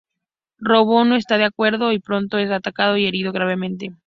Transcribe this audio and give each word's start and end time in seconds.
Robo 0.57 1.05
no 1.05 1.15
está 1.15 1.37
de 1.37 1.43
acuerdo, 1.45 1.91
y 1.91 1.99
pronto 1.99 2.39
es 2.39 2.49
atacado 2.49 2.97
y 2.97 3.05
herido 3.05 3.31
gravemente. 3.31 3.91